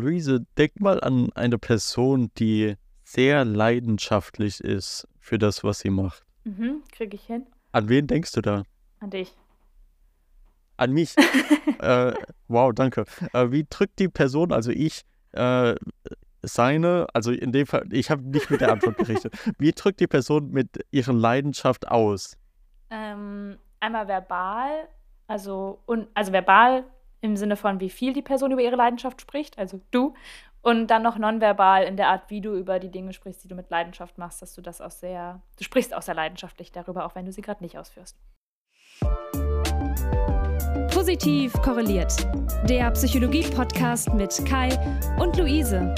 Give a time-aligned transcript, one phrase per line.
[0.00, 6.24] Luise, denk mal an eine Person, die sehr leidenschaftlich ist für das, was sie macht.
[6.44, 7.46] Mhm, kriege ich hin.
[7.72, 8.62] An wen denkst du da?
[9.00, 9.34] An dich.
[10.76, 11.14] An mich?
[11.80, 12.12] äh,
[12.48, 13.04] wow, danke.
[13.32, 15.74] Äh, wie drückt die Person, also ich, äh,
[16.42, 19.34] seine, also in dem Fall, ich habe nicht mit der Antwort gerichtet.
[19.58, 22.36] Wie drückt die Person mit ihrer Leidenschaft aus?
[22.90, 24.88] Ähm, einmal verbal,
[25.26, 26.84] also, und, also verbal
[27.20, 30.14] im Sinne von, wie viel die Person über ihre Leidenschaft spricht, also du.
[30.60, 33.54] Und dann noch nonverbal in der Art, wie du über die Dinge sprichst, die du
[33.54, 37.14] mit Leidenschaft machst, dass du das auch sehr, du sprichst auch sehr leidenschaftlich darüber, auch
[37.14, 38.18] wenn du sie gerade nicht ausführst.
[40.92, 42.12] Positiv korreliert.
[42.68, 44.68] Der Psychologie-Podcast mit Kai
[45.18, 45.94] und Luise.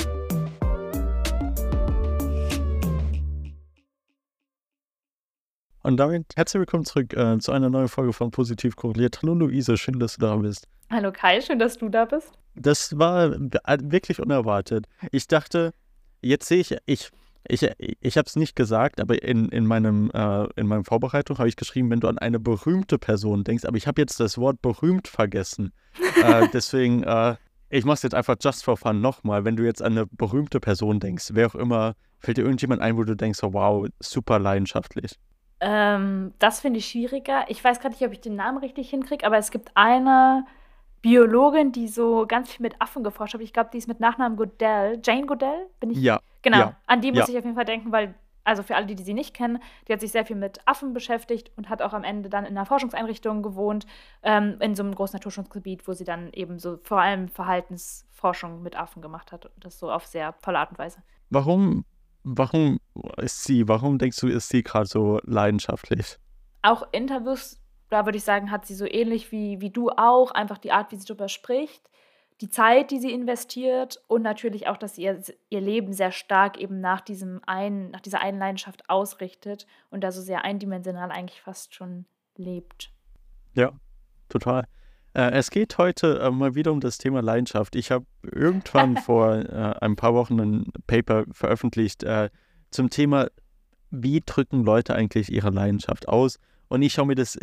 [5.83, 9.21] Und damit herzlich willkommen zurück äh, zu einer neuen Folge von Positiv korreliert.
[9.23, 10.69] Hallo Luise, schön, dass du da bist.
[10.91, 12.33] Hallo Kai, schön, dass du da bist.
[12.55, 14.85] Das war wirklich unerwartet.
[15.11, 15.73] Ich dachte,
[16.21, 17.11] jetzt sehe ich, ich,
[17.49, 21.49] ich, ich habe es nicht gesagt, aber in, in, meinem, äh, in meiner Vorbereitung habe
[21.49, 24.61] ich geschrieben, wenn du an eine berühmte Person denkst, aber ich habe jetzt das Wort
[24.61, 25.73] berühmt vergessen.
[26.23, 27.37] äh, deswegen, äh,
[27.71, 29.47] ich mache es jetzt einfach just for fun nochmal.
[29.47, 32.99] Wenn du jetzt an eine berühmte Person denkst, wer auch immer, fällt dir irgendjemand ein,
[32.99, 35.19] wo du denkst, oh, wow, super leidenschaftlich.
[35.61, 37.45] Ähm, das finde ich schwieriger.
[37.49, 40.47] Ich weiß gerade nicht, ob ich den Namen richtig hinkriege, aber es gibt eine
[41.03, 43.41] Biologin, die so ganz viel mit Affen geforscht hat.
[43.41, 45.01] Ich glaube, die ist mit Nachnamen Goodell.
[45.05, 45.67] Jane Goodell?
[45.79, 45.99] Bin ich?
[45.99, 46.21] Ja.
[46.43, 47.29] Genau, ja, an die muss ja.
[47.29, 49.93] ich auf jeden Fall denken, weil, also für alle, die, die sie nicht kennen, die
[49.93, 52.65] hat sich sehr viel mit Affen beschäftigt und hat auch am Ende dann in einer
[52.65, 53.87] Forschungseinrichtung gewohnt,
[54.23, 58.77] ähm, in so einem großen Naturschutzgebiet, wo sie dann eben so vor allem Verhaltensforschung mit
[58.77, 59.47] Affen gemacht hat.
[59.47, 61.03] Und das so auf sehr tolle Art und Weise.
[61.29, 61.85] Warum
[62.25, 62.81] warum
[63.19, 66.19] ist sie, warum denkst du, ist sie gerade so leidenschaftlich?
[66.63, 67.59] Auch Interviews,
[67.89, 70.93] da würde ich sagen, hat sie so ähnlich wie, wie du auch, einfach die Art,
[70.93, 71.91] wie sie darüber spricht,
[72.41, 76.59] die Zeit, die sie investiert und natürlich auch, dass sie ihr, ihr Leben sehr stark
[76.59, 81.43] eben nach, diesem einen, nach dieser einen Leidenschaft ausrichtet und da so sehr eindimensional eigentlich
[81.43, 82.07] fast schon
[82.37, 82.93] lebt.
[83.55, 83.73] Ja,
[84.29, 84.65] total.
[85.13, 87.75] Äh, es geht heute äh, mal wieder um das Thema Leidenschaft.
[87.75, 92.05] Ich habe irgendwann vor äh, ein paar Wochen ein Paper veröffentlicht
[92.71, 93.29] zum Thema,
[93.91, 96.39] wie drücken Leute eigentlich ihre Leidenschaft aus.
[96.69, 97.37] Und ich schaue mir das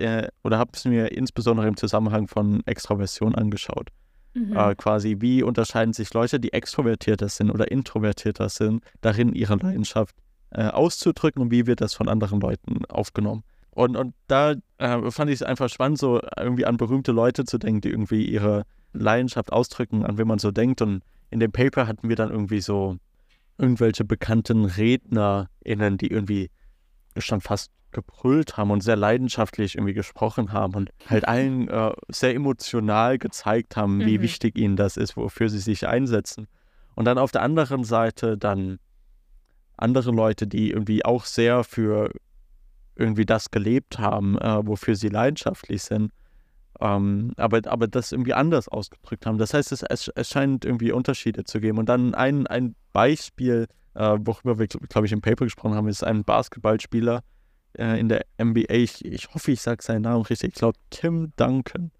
[0.44, 3.89] oder habe es mir insbesondere im Zusammenhang von Extraversion angeschaut.
[4.34, 4.53] Mhm.
[4.78, 10.16] Quasi, wie unterscheiden sich Leute, die extrovertierter sind oder introvertierter sind, darin ihre Leidenschaft
[10.51, 13.44] auszudrücken und wie wird das von anderen Leuten aufgenommen.
[13.78, 17.60] Und, und da äh, fand ich es einfach spannend, so irgendwie an berühmte Leute zu
[17.60, 20.82] denken, die irgendwie ihre Leidenschaft ausdrücken, an wen man so denkt.
[20.82, 22.98] Und in dem Paper hatten wir dann irgendwie so
[23.60, 26.50] irgendwelche bekannten RednerInnen, die irgendwie
[27.20, 32.34] schon fast gebrüllt haben und sehr leidenschaftlich irgendwie gesprochen haben und halt allen äh, sehr
[32.34, 34.24] emotional gezeigt haben, wie mhm.
[34.24, 36.48] wichtig ihnen das ist, wofür sie sich einsetzen.
[36.96, 38.80] Und dann auf der anderen Seite dann
[39.78, 42.09] andere Leute, die irgendwie auch sehr für
[42.97, 46.12] irgendwie das gelebt haben, äh, wofür sie leidenschaftlich sind,
[46.80, 49.38] ähm, aber, aber das irgendwie anders ausgedrückt haben.
[49.38, 51.78] Das heißt, es, es, es scheint irgendwie Unterschiede zu geben.
[51.78, 56.03] Und dann ein, ein Beispiel, äh, worüber wir, glaube ich, im Paper gesprochen haben, ist
[56.03, 57.24] ein Basketballspieler
[57.78, 58.74] äh, in der NBA.
[58.74, 60.50] Ich, ich hoffe, ich sage seinen Namen richtig.
[60.50, 61.91] Ich glaube, Tim Duncan,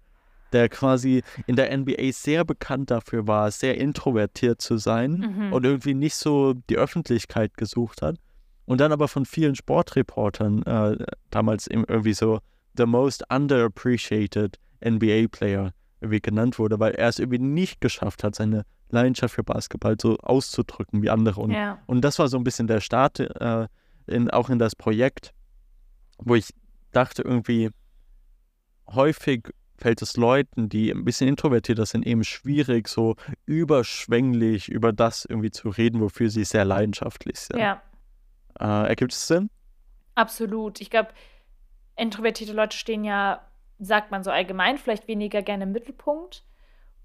[0.52, 5.52] der quasi in der NBA sehr bekannt dafür war, sehr introvertiert zu sein mhm.
[5.52, 8.16] und irgendwie nicht so die Öffentlichkeit gesucht hat.
[8.68, 12.40] Und dann aber von vielen Sportreportern äh, damals irgendwie so
[12.76, 18.64] the most underappreciated NBA-Player irgendwie genannt wurde, weil er es irgendwie nicht geschafft hat, seine
[18.90, 21.40] Leidenschaft für Basketball so auszudrücken wie andere.
[21.40, 21.78] Und, ja.
[21.86, 23.68] und das war so ein bisschen der Start äh,
[24.06, 25.32] in, auch in das Projekt,
[26.18, 26.50] wo ich
[26.92, 27.70] dachte irgendwie,
[28.86, 29.48] häufig
[29.78, 35.52] fällt es Leuten, die ein bisschen introvertierter sind, eben schwierig, so überschwänglich über das irgendwie
[35.52, 37.60] zu reden, wofür sie sehr leidenschaftlich sind.
[37.60, 37.80] Ja.
[38.60, 39.50] Äh, ergibt es Sinn?
[40.14, 40.80] Absolut.
[40.80, 41.10] Ich glaube,
[41.96, 43.42] introvertierte Leute stehen ja,
[43.78, 46.44] sagt man so allgemein, vielleicht weniger gerne im Mittelpunkt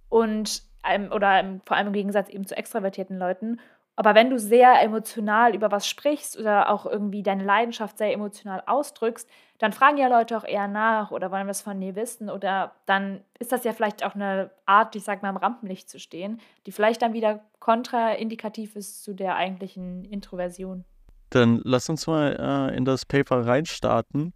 [0.09, 0.63] und
[1.11, 3.59] oder vor allem im Gegensatz eben zu extravertierten Leuten.
[3.95, 8.63] Aber wenn du sehr emotional über was sprichst oder auch irgendwie deine Leidenschaft sehr emotional
[8.65, 9.29] ausdrückst,
[9.59, 13.21] dann fragen ja Leute auch eher nach oder wollen was von dir wissen oder dann
[13.39, 16.71] ist das ja vielleicht auch eine Art, ich sag mal, im Rampenlicht zu stehen, die
[16.71, 20.85] vielleicht dann wieder kontraindikativ ist zu der eigentlichen Introversion.
[21.33, 24.33] Dann lass uns mal äh, in das Paper reinstarten.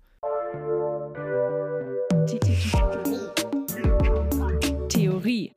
[4.89, 5.53] Theorie.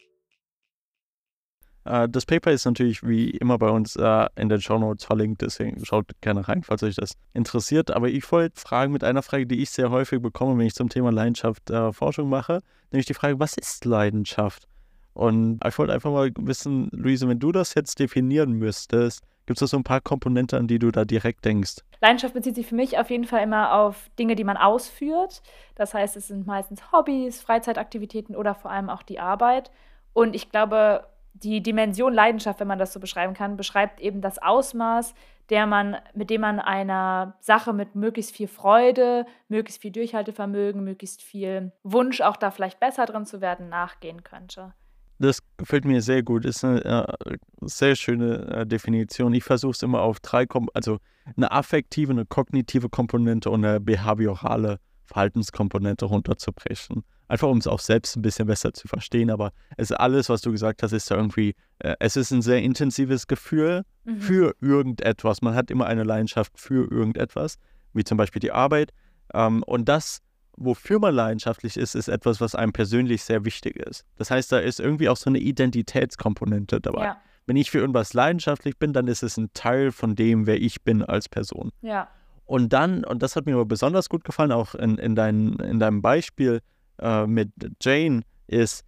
[1.87, 5.41] Äh, das Paper ist natürlich wie immer bei uns äh, in den Show Notes verlinkt,
[5.41, 7.91] deswegen schaut gerne rein, falls euch das interessiert.
[7.91, 10.91] Aber ich wollte fragen mit einer Frage, die ich sehr häufig bekomme, wenn ich zum
[10.91, 12.61] Thema Leidenschaft äh, Forschung mache,
[12.93, 14.69] nämlich die Frage, was ist Leidenschaft?
[15.15, 19.69] Und ich wollte einfach mal wissen, Luise, wenn du das jetzt definieren müsstest, gibt es
[19.69, 21.79] da so ein paar Komponenten, an die du da direkt denkst?
[22.01, 25.43] Leidenschaft bezieht sich für mich auf jeden Fall immer auf Dinge, die man ausführt.
[25.75, 29.73] Das heißt, es sind meistens Hobbys, Freizeitaktivitäten oder vor allem auch die Arbeit.
[30.13, 31.05] Und ich glaube,
[31.35, 35.15] die Dimension Leidenschaft, wenn man das so beschreiben kann, beschreibt eben das Ausmaß,
[35.49, 41.23] der man, mit dem man einer Sache mit möglichst viel Freude, möglichst viel Durchhaltevermögen, möglichst
[41.23, 44.75] viel Wunsch, auch da vielleicht besser drin zu werden, nachgehen könnte.
[45.21, 46.47] Das gefällt mir sehr gut.
[46.47, 49.35] Ist eine äh, sehr schöne äh, Definition.
[49.35, 50.99] Ich versuche es immer auf drei, Kom also
[51.37, 57.05] eine affektive, eine kognitive Komponente und eine behaviorale Verhaltenskomponente runterzubrechen.
[57.29, 59.31] Einfach um es auch selbst ein bisschen besser zu verstehen.
[59.31, 62.41] Aber es ist alles, was du gesagt hast, ist da irgendwie, äh, es ist ein
[62.41, 64.21] sehr intensives Gefühl mhm.
[64.21, 65.43] für irgendetwas.
[65.43, 67.59] Man hat immer eine Leidenschaft für irgendetwas,
[67.93, 68.93] wie zum Beispiel die Arbeit.
[69.35, 70.23] Ähm, und das
[70.61, 74.05] wofür man leidenschaftlich ist, ist etwas, was einem persönlich sehr wichtig ist.
[74.17, 77.05] Das heißt, da ist irgendwie auch so eine Identitätskomponente dabei.
[77.07, 77.21] Ja.
[77.47, 80.83] Wenn ich für irgendwas leidenschaftlich bin, dann ist es ein Teil von dem, wer ich
[80.83, 81.73] bin als Person.
[81.81, 82.09] Ja.
[82.45, 85.81] Und dann, und das hat mir aber besonders gut gefallen, auch in, in, dein, in
[85.81, 86.61] deinem Beispiel
[86.99, 88.85] äh, mit Jane, ist,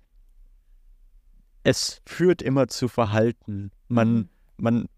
[1.65, 3.71] es führt immer zu Verhalten.
[3.89, 4.29] Man, mhm.
[4.59, 4.89] man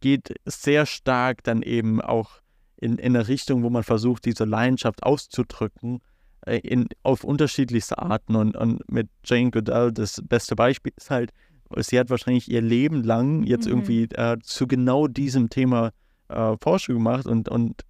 [0.00, 2.40] geht sehr stark dann eben auch
[2.76, 6.00] in, in eine Richtung, wo man versucht, diese Leidenschaft auszudrücken,
[6.42, 8.36] äh, in, auf unterschiedlichste Arten.
[8.36, 11.32] Und, und mit Jane Goodall, das beste Beispiel ist halt,
[11.76, 13.72] sie hat wahrscheinlich ihr Leben lang jetzt mhm.
[13.72, 15.90] irgendwie äh, zu genau diesem Thema
[16.28, 17.82] äh, Forschung gemacht und, und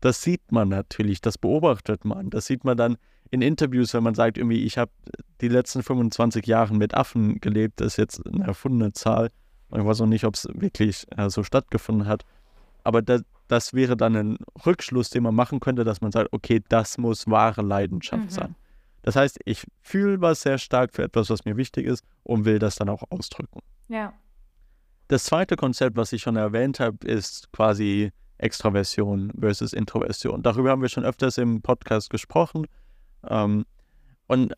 [0.00, 2.28] das sieht man natürlich, das beobachtet man.
[2.28, 2.96] Das sieht man dann
[3.30, 4.90] in Interviews, wenn man sagt, irgendwie, ich habe
[5.40, 9.30] die letzten 25 Jahre mit Affen gelebt, das ist jetzt eine erfundene Zahl.
[9.74, 12.22] Ich weiß auch nicht, ob es wirklich äh, so stattgefunden hat.
[12.84, 16.62] Aber das, das wäre dann ein Rückschluss, den man machen könnte, dass man sagt, okay,
[16.68, 18.30] das muss wahre Leidenschaft mhm.
[18.30, 18.54] sein.
[19.02, 22.58] Das heißt, ich fühle was sehr stark für etwas, was mir wichtig ist und will
[22.58, 23.60] das dann auch ausdrücken.
[23.88, 24.14] Ja.
[25.08, 30.42] Das zweite Konzept, was ich schon erwähnt habe, ist quasi Extraversion versus Introversion.
[30.42, 32.66] Darüber haben wir schon öfters im Podcast gesprochen.
[33.28, 33.66] Ähm,
[34.26, 34.54] und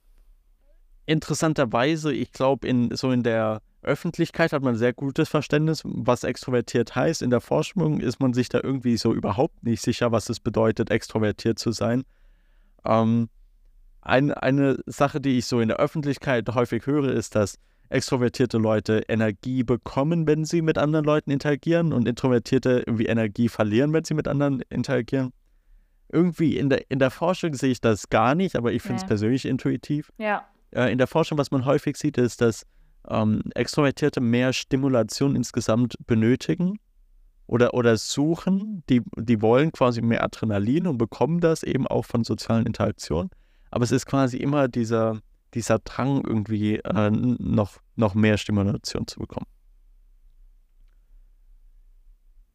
[1.07, 6.25] interessanterweise, ich glaube, in so in der Öffentlichkeit hat man ein sehr gutes Verständnis, was
[6.25, 7.23] extrovertiert heißt.
[7.23, 10.91] In der Forschung ist man sich da irgendwie so überhaupt nicht sicher, was es bedeutet,
[10.91, 12.05] extrovertiert zu sein.
[12.85, 13.29] Ähm,
[14.03, 19.03] ein, eine Sache, die ich so in der Öffentlichkeit häufig höre, ist, dass extrovertierte Leute
[19.09, 24.15] Energie bekommen, wenn sie mit anderen Leuten interagieren und introvertierte irgendwie Energie verlieren, wenn sie
[24.15, 25.33] mit anderen interagieren.
[26.13, 29.03] Irgendwie in der, in der Forschung sehe ich das gar nicht, aber ich finde es
[29.03, 29.09] ja.
[29.09, 30.13] persönlich intuitiv.
[30.19, 30.45] Ja.
[30.71, 32.65] Äh, in der Forschung, was man häufig sieht, ist, dass
[33.09, 36.79] ähm, Extrovertierte mehr Stimulation insgesamt benötigen
[37.47, 38.83] oder, oder suchen.
[38.89, 43.31] Die, die wollen quasi mehr Adrenalin und bekommen das eben auch von sozialen Interaktionen.
[43.71, 45.21] Aber es ist quasi immer dieser,
[45.55, 49.47] dieser Drang, irgendwie äh, noch, noch mehr Stimulation zu bekommen.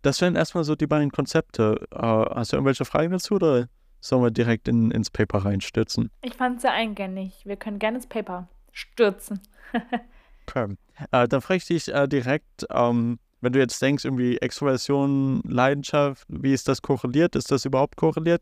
[0.02, 1.88] Das wären erstmal so die beiden Konzepte.
[1.92, 3.68] Äh, hast du irgendwelche Fragen dazu oder
[4.00, 6.10] sollen wir direkt in, ins Paper reinstürzen?
[6.24, 7.46] Ich fand es sehr eingängig.
[7.46, 9.42] Wir können gerne ins Paper stürzen.
[10.54, 10.76] Okay.
[11.12, 16.26] Äh, dann frage ich dich äh, direkt, ähm, wenn du jetzt denkst, irgendwie Extroversion, Leidenschaft,
[16.28, 17.36] wie ist das korreliert?
[17.36, 18.42] Ist das überhaupt korreliert?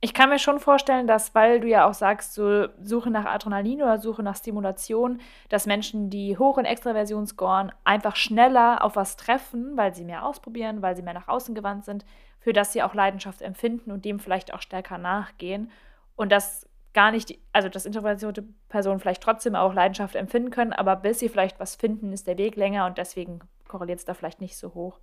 [0.00, 3.82] Ich kann mir schon vorstellen, dass, weil du ja auch sagst, so Suche nach Adrenalin
[3.82, 9.16] oder Suche nach Stimulation, dass Menschen, die hoch in Extraversion scoren, einfach schneller auf was
[9.16, 12.04] treffen, weil sie mehr ausprobieren, weil sie mehr nach außen gewandt sind,
[12.38, 15.70] für das sie auch Leidenschaft empfinden und dem vielleicht auch stärker nachgehen.
[16.14, 16.66] Und das
[16.96, 21.28] gar nicht, also dass introvertierte Personen vielleicht trotzdem auch Leidenschaft empfinden können, aber bis sie
[21.28, 24.72] vielleicht was finden, ist der Weg länger und deswegen korreliert es da vielleicht nicht so
[24.72, 24.98] hoch.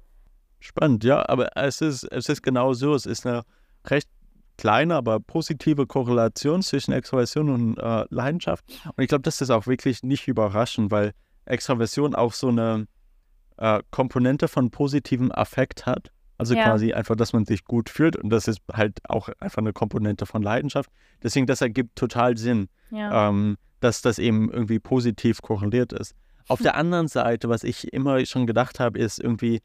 [0.60, 2.96] Spannend, ja, aber es ist, es ist genau so.
[2.96, 3.44] Es ist eine
[3.86, 4.10] recht
[4.58, 8.66] kleine, aber positive Korrelation zwischen Extraversion und äh, Leidenschaft.
[8.96, 11.14] Und ich glaube, das ist auch wirklich nicht überraschend, weil
[11.46, 12.88] Extraversion auch so eine
[13.58, 16.12] äh, Komponente von positivem Affekt hat.
[16.44, 16.66] Also ja.
[16.66, 20.26] quasi einfach, dass man sich gut fühlt und das ist halt auch einfach eine Komponente
[20.26, 20.90] von Leidenschaft.
[21.24, 23.30] Deswegen, das ergibt total Sinn, ja.
[23.30, 26.16] ähm, dass das eben irgendwie positiv korreliert ist.
[26.50, 29.62] Auf der anderen Seite, was ich immer schon gedacht habe, ist irgendwie,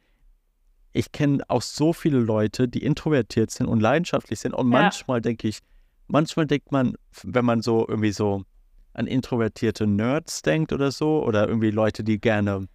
[0.93, 4.83] ich kenne auch so viele Leute, die introvertiert sind und leidenschaftlich sind und ja.
[4.83, 5.59] manchmal denke ich,
[6.07, 6.95] manchmal denkt man,
[7.25, 8.45] wenn man so irgendwie so
[8.93, 12.69] an introvertierte Nerds denkt oder so oder irgendwie Leute, die gerne,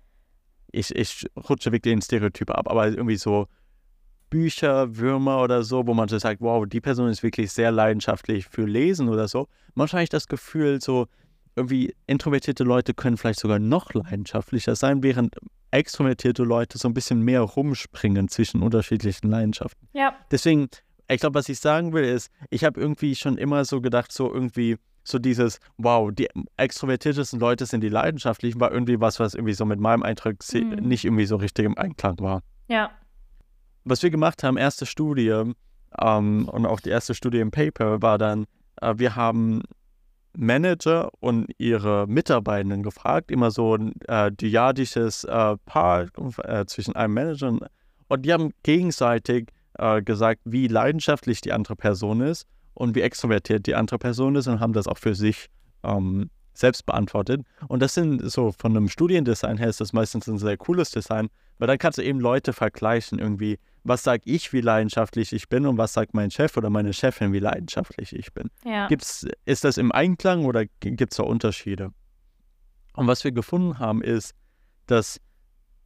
[0.74, 3.48] ich, ich rutsche wirklich in Stereotype ab, aber irgendwie so
[4.34, 8.48] Bücher, Würmer oder so, wo man so sagt, wow, die Person ist wirklich sehr leidenschaftlich
[8.48, 9.48] für Lesen oder so.
[9.75, 11.06] Manchmal habe ich das Gefühl, so
[11.56, 15.36] irgendwie introvertierte Leute können vielleicht sogar noch leidenschaftlicher sein, während
[15.70, 19.88] extrovertierte Leute so ein bisschen mehr rumspringen zwischen unterschiedlichen Leidenschaften.
[19.94, 20.16] Ja.
[20.32, 20.68] Deswegen,
[21.08, 24.34] ich glaube, was ich sagen will, ist, ich habe irgendwie schon immer so gedacht, so
[24.34, 29.54] irgendwie so dieses, wow, die extrovertiertesten Leute sind die leidenschaftlichen, war irgendwie was, was irgendwie
[29.54, 30.88] so mit meinem Eindruck Mhm.
[30.88, 32.42] nicht irgendwie so richtig im Einklang war.
[32.68, 32.90] Ja.
[33.86, 35.44] Was wir gemacht haben, erste Studie
[36.00, 38.46] ähm, und auch die erste Studie im Paper war dann,
[38.82, 39.63] äh, wir haben
[40.36, 46.08] Manager und ihre Mitarbeitenden gefragt, immer so ein äh, dyadisches äh, Paar
[46.44, 47.66] äh, zwischen einem Manager und,
[48.08, 53.68] und die haben gegenseitig äh, gesagt, wie leidenschaftlich die andere Person ist und wie extrovertiert
[53.68, 55.50] die andere Person ist und haben das auch für sich
[55.84, 57.42] ähm, selbst beantwortet.
[57.68, 61.30] Und das sind so von einem Studiendesign her ist das meistens ein sehr cooles Design,
[61.58, 65.66] weil dann kannst du eben Leute vergleichen irgendwie, was sage ich, wie leidenschaftlich ich bin
[65.66, 68.50] und was sagt mein Chef oder meine Chefin, wie leidenschaftlich ich bin.
[68.66, 68.88] Ja.
[68.88, 71.92] Gibt's, ist das im Einklang oder gibt es da Unterschiede?
[72.96, 74.36] Und was wir gefunden haben, ist,
[74.86, 75.20] dass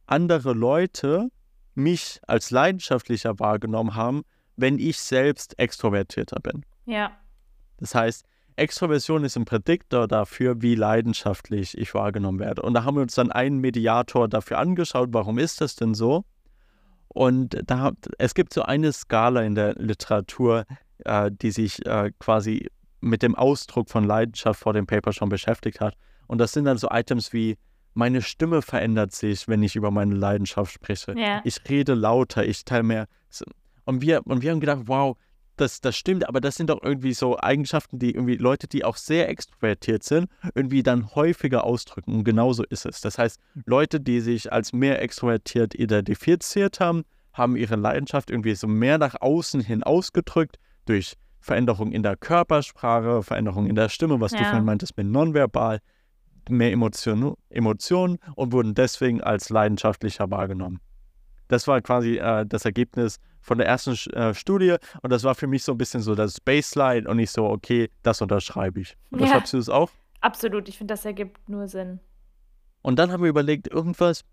[0.06, 1.28] andere Leute
[1.74, 4.22] mich als leidenschaftlicher wahrgenommen haben,
[4.56, 6.64] wenn ich selbst extrovertierter bin.
[6.86, 7.12] Ja.
[7.78, 8.26] Das heißt,
[8.58, 12.62] Extroversion ist ein Prädiktor dafür, wie leidenschaftlich ich wahrgenommen werde.
[12.62, 16.24] Und da haben wir uns dann einen Mediator dafür angeschaut, warum ist das denn so?
[17.08, 20.64] Und da, es gibt so eine Skala in der Literatur,
[21.04, 22.68] äh, die sich äh, quasi
[23.00, 25.94] mit dem Ausdruck von Leidenschaft vor dem Paper schon beschäftigt hat.
[26.26, 27.56] Und das sind dann so Items wie,
[27.94, 31.14] meine Stimme verändert sich, wenn ich über meine Leidenschaft spreche.
[31.18, 31.40] Ja.
[31.44, 33.06] Ich rede lauter, ich teile mehr.
[33.84, 35.16] Und wir, und wir haben gedacht, wow,
[35.60, 38.96] das, das stimmt, aber das sind doch irgendwie so Eigenschaften, die irgendwie Leute, die auch
[38.96, 42.14] sehr extrovertiert sind, irgendwie dann häufiger ausdrücken.
[42.14, 43.00] Und genauso ist es.
[43.00, 48.66] Das heißt, Leute, die sich als mehr extrovertiert identifiziert haben, haben ihre Leidenschaft irgendwie so
[48.66, 54.32] mehr nach außen hin ausgedrückt durch Veränderung in der Körpersprache, Veränderung in der Stimme, was
[54.32, 54.44] du Ja.
[54.44, 55.80] vorhin meintest mit nonverbal,
[56.50, 60.80] mehr Emotionen Emotionen und wurden deswegen als leidenschaftlicher wahrgenommen.
[61.48, 65.46] Das war quasi äh, das Ergebnis von der ersten äh, Studie und das war für
[65.46, 68.96] mich so ein bisschen so das Baseline und ich so, okay, das unterschreibe ich.
[69.10, 69.90] Unterschreibst du das auch?
[70.20, 70.68] Absolut.
[70.68, 72.00] Ich finde, das ergibt nur Sinn.
[72.82, 74.24] Und dann haben wir überlegt, irgendwas,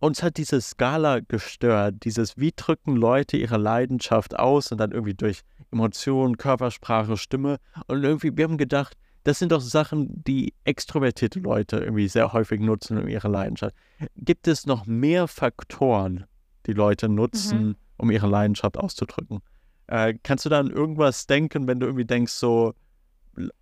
[0.00, 5.14] uns hat diese Skala gestört, dieses, wie drücken Leute ihre Leidenschaft aus und dann irgendwie
[5.14, 7.58] durch Emotionen, Körpersprache, Stimme.
[7.86, 12.60] Und irgendwie, wir haben gedacht, das sind doch Sachen, die extrovertierte Leute irgendwie sehr häufig
[12.60, 13.74] nutzen, um ihre Leidenschaft.
[14.16, 16.24] Gibt es noch mehr Faktoren,
[16.66, 17.76] die Leute nutzen, Mhm.
[18.00, 19.40] Um ihre Leidenschaft auszudrücken?
[19.86, 22.74] Äh, kannst du da an irgendwas denken, wenn du irgendwie denkst, so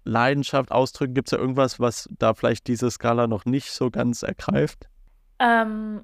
[0.04, 4.22] Leidenschaft ausdrücken, gibt es da irgendwas, was da vielleicht diese Skala noch nicht so ganz
[4.22, 4.88] ergreift?
[5.38, 6.02] Ähm,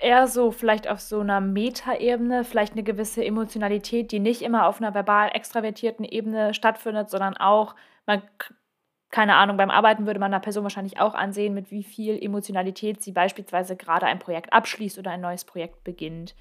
[0.00, 4.80] eher so vielleicht auf so einer Metaebene, vielleicht eine gewisse Emotionalität, die nicht immer auf
[4.80, 7.74] einer verbal extravertierten Ebene stattfindet, sondern auch,
[8.06, 8.22] man,
[9.10, 13.02] keine Ahnung, beim Arbeiten würde man einer Person wahrscheinlich auch ansehen, mit wie viel Emotionalität
[13.02, 16.34] sie beispielsweise gerade ein Projekt abschließt oder ein neues Projekt beginnt.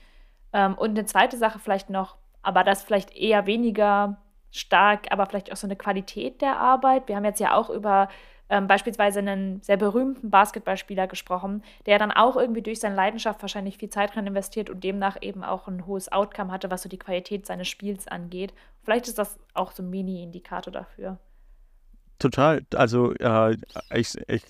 [0.53, 4.17] Ähm, und eine zweite Sache vielleicht noch, aber das vielleicht eher weniger
[4.51, 7.07] stark, aber vielleicht auch so eine Qualität der Arbeit.
[7.07, 8.09] Wir haben jetzt ja auch über
[8.49, 13.77] ähm, beispielsweise einen sehr berühmten Basketballspieler gesprochen, der dann auch irgendwie durch seine Leidenschaft wahrscheinlich
[13.77, 16.99] viel Zeit rein investiert und demnach eben auch ein hohes Outcome hatte, was so die
[16.99, 18.53] Qualität seines Spiels angeht.
[18.83, 21.17] Vielleicht ist das auch so ein Mini-Indikator dafür.
[22.19, 22.61] Total.
[22.73, 23.57] Also äh,
[23.93, 24.43] ich, ich,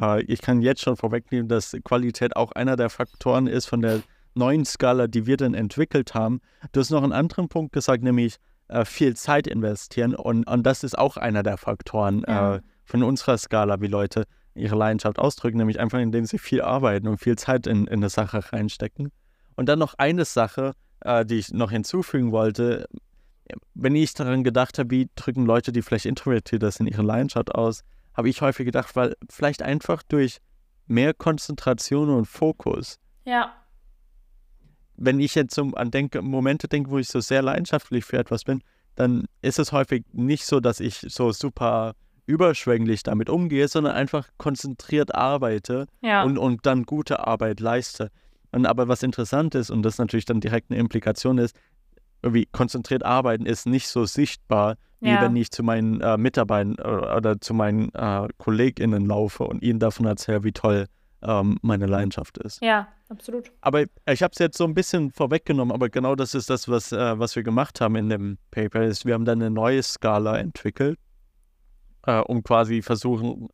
[0.00, 4.02] äh, ich kann jetzt schon vorwegnehmen, dass Qualität auch einer der Faktoren ist von der
[4.34, 6.40] neuen Skala, die wir dann entwickelt haben.
[6.72, 8.36] Du hast noch einen anderen Punkt gesagt, nämlich
[8.68, 10.14] äh, viel Zeit investieren.
[10.14, 12.56] Und, und das ist auch einer der Faktoren Ja.
[12.56, 14.24] äh, von unserer Skala, wie Leute
[14.54, 18.08] ihre Leidenschaft ausdrücken, nämlich einfach indem sie viel arbeiten und viel Zeit in, in eine
[18.10, 19.10] Sache reinstecken.
[19.56, 22.86] Und dann noch eine Sache, äh, die ich noch hinzufügen wollte.
[23.74, 27.82] Wenn ich daran gedacht habe, wie drücken Leute, die vielleicht introvertiert sind, ihre Leidenschaft aus,
[28.14, 30.38] habe ich häufig gedacht, weil vielleicht einfach durch
[30.86, 33.54] mehr Konzentration und Fokus Ja,
[34.96, 38.44] wenn ich jetzt so an denke, Momente denke, wo ich so sehr leidenschaftlich für etwas
[38.44, 38.62] bin,
[38.94, 41.94] dann ist es häufig nicht so, dass ich so super
[42.26, 48.10] überschwänglich damit umgehe, sondern einfach konzentriert arbeite ja, und, und dann gute Arbeit leiste.
[48.52, 51.56] Und aber was interessant ist, und das natürlich dann direkt eine Implikation ist,
[52.22, 55.20] irgendwie konzentriert arbeiten ist nicht so sichtbar, wie Ja.
[55.20, 59.80] wenn ich zu meinen äh, Mitarbeitern oder, oder zu meinen äh, KollegInnen laufe und ihnen
[59.80, 60.86] davon erzähle, wie toll
[61.22, 62.62] ähm, meine Leidenschaft ist.
[62.62, 63.50] ja, absolut.
[63.60, 66.92] Aber ich habe es jetzt so ein bisschen vorweggenommen, aber genau das ist das, was,
[66.92, 68.82] äh, was wir gemacht haben in dem Paper.
[68.84, 70.98] Ist, wir haben dann eine neue Skala entwickelt,
[72.06, 73.48] äh, um quasi versuchen,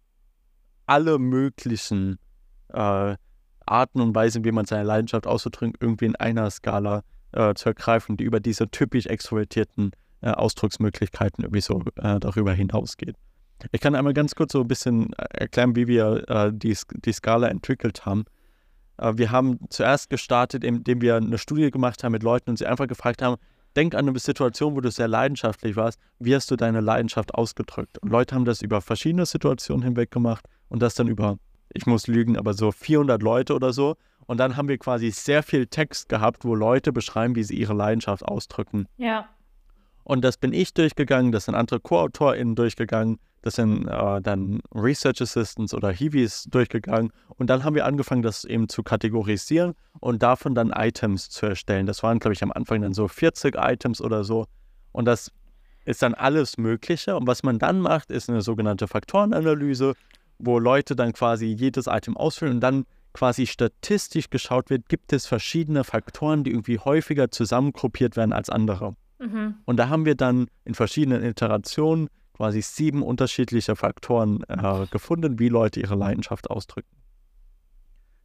[0.86, 2.18] alle möglichen
[2.72, 3.16] äh,
[3.66, 8.16] Arten und Weisen, wie man seine Leidenschaft auszudrücken, irgendwie in einer Skala äh, zu ergreifen,
[8.16, 13.16] die über diese typisch extrovertierten äh, Ausdrucksmöglichkeiten irgendwie so äh, darüber hinausgeht.
[13.72, 17.12] Ich kann einmal ganz kurz so ein bisschen äh, erklären, wie wir äh, die, die
[17.12, 18.24] Skala entwickelt haben.
[18.98, 22.66] Äh, wir haben zuerst gestartet, indem wir eine Studie gemacht haben mit Leuten und sie
[22.66, 23.36] einfach gefragt haben,
[23.76, 25.98] denk an eine Situation, wo du sehr leidenschaftlich warst.
[26.18, 27.98] Wie hast du deine Leidenschaft ausgedrückt?
[27.98, 31.38] Und Leute haben das über verschiedene Situationen hinweg gemacht und das dann über,
[31.72, 33.96] ich muss lügen, aber so 400 Leute oder so.
[34.26, 37.72] Und dann haben wir quasi sehr viel Text gehabt, wo Leute beschreiben, wie sie ihre
[37.72, 38.86] Leidenschaft ausdrücken.
[38.98, 39.28] Ja.
[40.08, 45.20] Und das bin ich durchgegangen, das sind andere Co-AutorInnen durchgegangen, das sind äh, dann Research
[45.20, 47.12] Assistants oder Hiwis durchgegangen.
[47.36, 51.84] Und dann haben wir angefangen, das eben zu kategorisieren und davon dann Items zu erstellen.
[51.84, 54.46] Das waren, glaube ich, am Anfang dann so 40 Items oder so.
[54.92, 55.30] Und das
[55.84, 57.14] ist dann alles Mögliche.
[57.14, 59.92] Und was man dann macht, ist eine sogenannte Faktorenanalyse,
[60.38, 65.26] wo Leute dann quasi jedes Item ausfüllen und dann quasi statistisch geschaut wird, gibt es
[65.26, 68.96] verschiedene Faktoren, die irgendwie häufiger zusammengruppiert werden als andere.
[69.18, 69.56] Mhm.
[69.64, 75.48] Und da haben wir dann in verschiedenen Iterationen quasi sieben unterschiedliche Faktoren äh, gefunden, wie
[75.48, 76.96] Leute ihre Leidenschaft ausdrücken.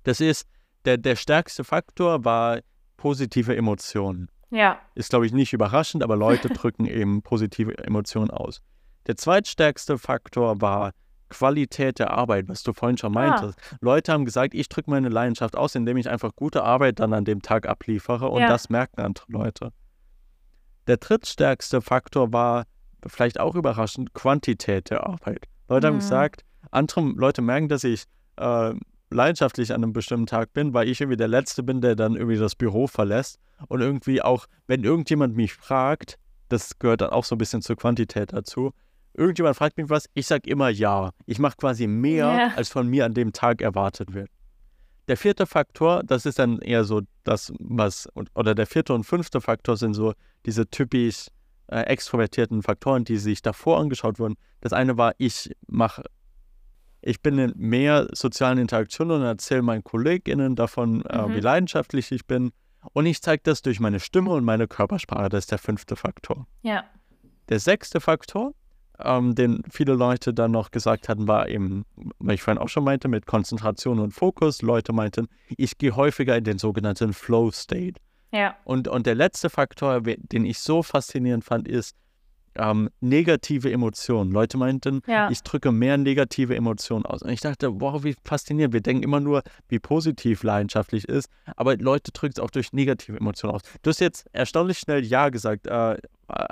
[0.03, 0.47] Das ist,
[0.85, 2.59] der, der stärkste Faktor war
[2.97, 4.29] positive Emotionen.
[4.51, 4.79] Ja.
[4.95, 8.61] Ist, glaube ich, nicht überraschend, aber Leute drücken eben positive Emotionen aus.
[9.07, 10.91] Der zweitstärkste Faktor war
[11.29, 13.31] Qualität der Arbeit, was du vorhin schon Ah.
[13.31, 13.57] meintest.
[13.81, 17.25] Leute haben gesagt, ich drücke meine Leidenschaft aus, indem ich einfach gute Arbeit dann an
[17.25, 18.47] dem Tag abliefere und Ja.
[18.47, 19.71] das merken andere Leute.
[20.87, 22.65] Der drittstärkste Faktor war
[23.07, 25.45] vielleicht auch überraschend Quantität der Arbeit.
[25.69, 28.03] Leute haben gesagt, andere Leute merken, dass ich
[28.37, 28.73] äh,
[29.09, 32.37] leidenschaftlich an einem bestimmten Tag bin, weil ich irgendwie der Letzte bin, der dann irgendwie
[32.37, 36.17] das Büro verlässt und irgendwie auch, wenn irgendjemand mich fragt,
[36.49, 38.71] das gehört dann auch so ein bisschen zur Quantität dazu.
[39.13, 41.11] Irgendjemand fragt mich was, ich sage immer ja.
[41.25, 42.53] Ich mache quasi mehr, Ja.
[42.55, 44.29] als von mir an dem Tag erwartet wird.
[45.07, 49.41] Der vierte Faktor, das ist dann eher so das, was, oder der vierte und fünfte
[49.41, 50.13] Faktor sind so
[50.45, 51.27] diese typisch
[51.67, 54.35] äh, extrovertierten Faktoren, die sich davor angeschaut wurden.
[54.61, 56.03] Das eine war, ich mache,
[57.01, 61.35] ich bin in mehr sozialen Interaktionen und erzähle meinen KollegInnen davon, äh, Mhm.
[61.35, 62.51] wie leidenschaftlich ich bin.
[62.93, 65.29] Und ich zeige das durch meine Stimme und meine Körpersprache.
[65.29, 66.47] Das ist der fünfte Faktor.
[66.63, 66.83] Ja.
[67.49, 68.53] Der sechste Faktor,
[69.03, 71.85] ähm, den viele Leute dann noch gesagt hatten, war eben,
[72.19, 74.61] weil ich vorhin auch schon meinte, mit Konzentration und Fokus.
[74.61, 77.99] Leute meinten, ich gehe häufiger in den sogenannten Flow State.
[78.31, 78.55] Ja.
[78.63, 81.95] Und, und der letzte Faktor, den ich so faszinierend fand, ist
[82.55, 84.31] ähm, negative Emotionen.
[84.31, 85.29] Leute meinten, Ja.
[85.31, 87.21] ich drücke mehr negative Emotionen aus.
[87.23, 88.73] Und ich dachte, wow, wie faszinierend.
[88.73, 93.17] Wir denken immer nur, wie positiv leidenschaftlich ist, aber Leute drücken es auch durch negative
[93.17, 93.61] Emotionen aus.
[93.81, 95.67] Du hast jetzt erstaunlich schnell Ja gesagt.
[95.67, 95.97] Äh,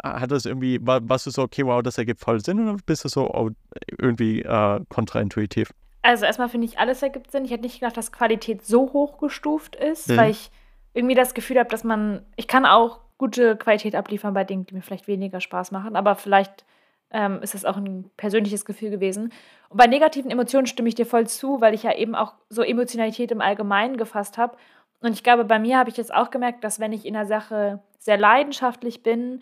[0.04, 3.04] hat das irgendwie, war, warst du so, okay, wow, das ergibt voll Sinn oder bist
[3.06, 3.50] du so oh,
[3.98, 5.74] irgendwie äh, kontraintuitiv?
[6.02, 7.46] Also erstmal finde ich, alles ergibt Sinn.
[7.46, 10.18] Ich hätte nicht gedacht, dass Qualität so hochgestuft ist, Mhm.
[10.18, 10.52] weil ich
[10.94, 14.74] irgendwie das Gefühl habe, dass man, ich kann auch gute Qualität abliefern bei Dingen, die
[14.74, 16.66] mir vielleicht weniger Spaß machen, aber vielleicht
[17.12, 19.32] ähm, ist das auch ein persönliches Gefühl gewesen.
[19.70, 22.64] Und bei negativen Emotionen stimme ich dir voll zu, weil ich ja eben auch so
[22.64, 24.58] Emotionalität im Allgemeinen gefasst habe.
[25.02, 27.26] Und ich glaube, bei mir habe ich jetzt auch gemerkt, dass wenn ich in der
[27.26, 29.42] Sache sehr leidenschaftlich bin,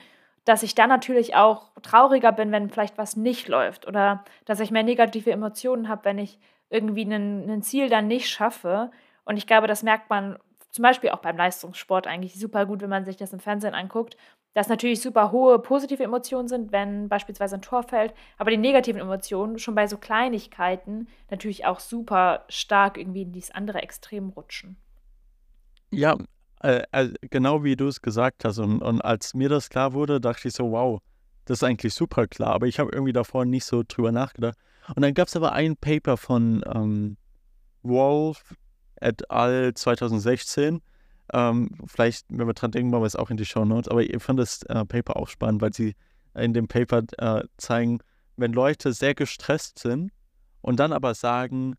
[0.50, 4.72] dass ich dann natürlich auch trauriger bin, wenn vielleicht was nicht läuft oder dass ich
[4.72, 6.40] mehr negative Emotionen habe, wenn ich
[6.72, 8.90] irgendwie ein Ziel dann nicht schaffe.
[9.26, 10.40] Und ich glaube, das merkt man
[10.72, 14.18] zum Beispiel auch beim Leistungssport eigentlich super gut, wenn man sich das im Fernsehen anguckt,
[14.56, 19.00] dass natürlich super hohe positive Emotionen sind, wenn beispielsweise ein Tor fällt, aber die negativen
[19.02, 24.78] Emotionen schon bei so Kleinigkeiten natürlich auch super stark irgendwie in dieses andere Extrem rutschen.
[25.92, 26.18] Ja,
[26.62, 28.60] äh, äh, genau wie du es gesagt hast.
[28.60, 31.02] Und, und als mir das klar wurde, dachte ich so, wow,
[31.46, 32.54] das ist eigentlich super klar.
[32.54, 34.58] Aber ich habe irgendwie davor nicht so drüber nachgedacht.
[34.96, 37.18] Und dann gab es aber ein Paper von ähm,
[37.84, 38.56] Wolf
[39.02, 39.74] et al.
[39.74, 40.82] 2016.
[41.32, 43.88] Ähm, vielleicht, wenn wir dran denken, machen wir es auch in die Show Notes.
[43.88, 45.96] Aber ich fand das äh, Paper auch spannend, weil sie
[46.36, 48.00] in dem Paper äh, zeigen,
[48.38, 50.12] wenn Leute sehr gestresst sind
[50.62, 51.76] und dann aber sagen,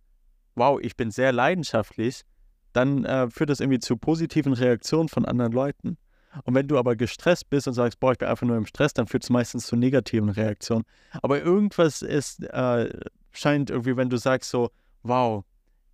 [0.55, 2.23] wow, ich bin sehr leidenschaftlich,
[2.73, 5.97] dann äh, führt das irgendwie zu positiven Reaktionen von anderen Leuten.
[6.45, 8.95] Und wenn du aber gestresst bist und sagst, boah, ich bin einfach nur im Stress,
[8.95, 10.85] dann führt es meistens zu negativen Reaktionen.
[11.23, 12.89] Aber irgendwas ist, äh,
[13.33, 14.71] scheint irgendwie, wenn du sagst so,
[15.03, 15.45] wow,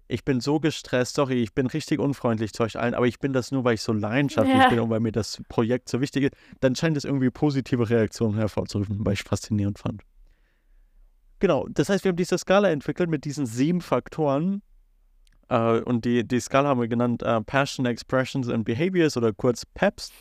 [0.08, 3.32] ich bin so gestresst, sorry, ich bin richtig unfreundlich zu euch allen, aber ich bin
[3.32, 4.68] das nur, weil ich so leidenschaftlich Ja.
[4.68, 8.36] bin und weil mir das Projekt so wichtig ist, dann scheint es irgendwie positive Reaktionen
[8.36, 10.02] hervorzurufen, was ich faszinierend fand.
[11.38, 14.62] Genau, das heißt, wir haben diese Skala entwickelt mit diesen sieben Faktoren,
[15.48, 19.64] äh, und die, die Skala haben wir genannt äh, Passion, Expressions and Behaviors oder kurz
[19.66, 20.12] PEPS.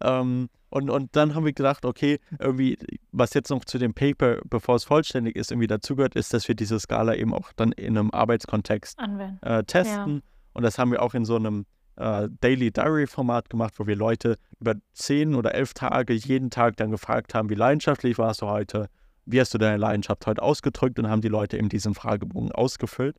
[0.00, 2.78] Ähm, und, und dann haben wir gedacht, okay, irgendwie,
[3.10, 6.54] was jetzt noch zu dem Paper, bevor es vollständig ist, irgendwie dazugehört, ist, dass wir
[6.54, 8.98] diese Skala eben auch dann in einem Arbeitskontext
[9.42, 10.22] äh, testen.
[10.52, 11.66] Und das haben wir auch in so einem
[11.96, 16.92] äh, Daily Diary-Format gemacht, wo wir Leute über zehn oder elf Tage jeden Tag dann
[16.92, 18.88] gefragt haben, wie leidenschaftlich warst du heute?
[19.26, 20.98] Wie hast du deine Leidenschaft heute ausgedrückt?
[20.98, 23.16] Und haben die Leute eben diesen Fragebogen ausgefüllt.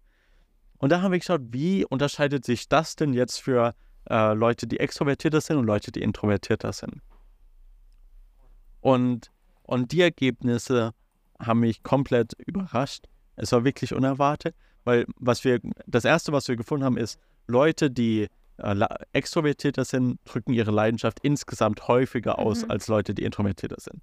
[0.82, 3.76] Und da haben wir geschaut, wie unterscheidet sich das denn jetzt für
[4.10, 7.02] äh, Leute, die extrovertierter sind und Leute, die introvertierter sind.
[8.80, 9.30] Und,
[9.62, 10.94] und die Ergebnisse
[11.39, 13.06] haben mich komplett überrascht.
[13.36, 17.91] Es war wirklich unerwartet, weil was wir, das erste, was wir gefunden haben, ist, Leute,
[17.91, 22.72] die äh, extrovertierter sind, drücken ihre Leidenschaft insgesamt häufiger aus Mhm.
[22.72, 24.02] als Leute, die introvertierter sind.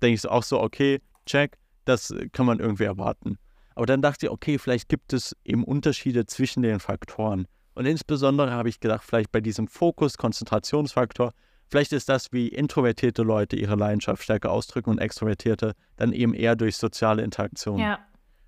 [0.00, 3.36] Denke ich auch so, okay, check, das kann man irgendwie erwarten.
[3.80, 7.46] Aber dann dachte ich, okay, vielleicht gibt es eben Unterschiede zwischen den Faktoren.
[7.72, 11.32] Und insbesondere habe ich gedacht, vielleicht bei diesem Fokus, Konzentrationsfaktor,
[11.66, 16.56] vielleicht ist das, wie introvertierte Leute ihre Leidenschaft stärker ausdrücken und extrovertierte dann eben eher
[16.56, 17.78] durch soziale Interaktion.
[17.78, 18.00] Ja.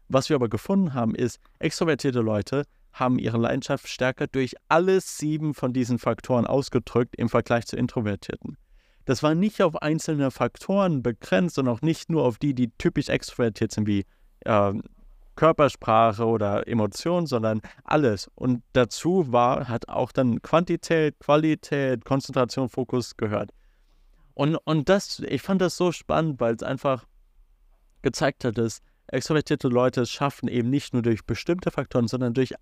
[0.08, 5.54] Was wir aber gefunden haben, ist, extrovertierte Leute haben ihre Leidenschaft stärker durch alle sieben
[5.54, 8.58] von diesen Faktoren ausgedrückt im Vergleich zu Introvertierten.
[9.06, 13.08] Das war nicht auf einzelne Faktoren begrenzt und auch nicht nur auf die, die typisch
[13.08, 14.04] extrovertiert sind, wie
[14.44, 14.82] ähm,
[15.34, 18.30] Körpersprache oder Emotionen, sondern alles.
[18.34, 23.50] Und dazu war, hat auch dann Quantität, Qualität, Konzentration, Fokus gehört.
[24.34, 27.04] Und, und das, ich fand das so spannend, weil es einfach
[28.02, 32.54] gezeigt hat, dass extrovertierte Leute es schaffen, eben nicht nur durch bestimmte Faktoren, sondern durch,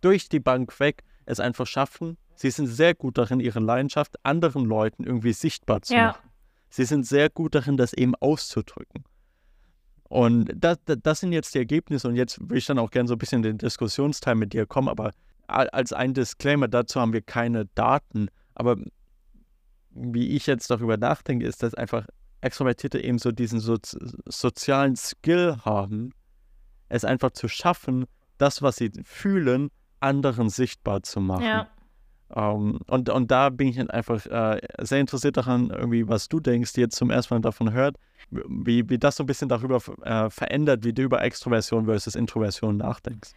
[0.00, 2.16] durch die Bank weg es einfach schaffen.
[2.34, 6.06] Sie sind sehr gut darin, ihre Leidenschaft anderen Leuten irgendwie sichtbar zu Ja.
[6.08, 6.30] machen.
[6.70, 9.04] Sie sind sehr gut darin, das eben auszudrücken.
[10.12, 13.14] Und das, das, sind jetzt die Ergebnisse und jetzt will ich dann auch gerne so
[13.14, 15.12] ein bisschen in den Diskussionsteil mit dir kommen, aber
[15.46, 18.76] als ein Disclaimer, dazu haben wir keine Daten, aber
[19.88, 22.06] wie ich jetzt darüber nachdenke, ist, dass einfach
[22.42, 23.96] Extrovertierte eben so diesen sozi
[24.26, 26.12] sozialen Skill haben,
[26.90, 28.04] es einfach zu schaffen,
[28.36, 31.44] das, was sie fühlen, anderen sichtbar zu machen.
[31.44, 31.68] Ja.
[32.34, 36.72] Ähm, und, und da bin ich einfach äh, sehr interessiert daran, irgendwie, was du denkst,
[36.72, 37.96] die jetzt zum ersten Mal davon hört,
[38.30, 42.76] wie, wie das so ein bisschen darüber äh, verändert, wie du über Extroversion versus Introversion
[42.76, 43.32] nachdenkst.